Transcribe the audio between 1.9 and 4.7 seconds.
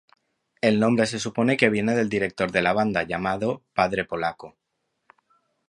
del director de la banda, llamado Padre Polaco.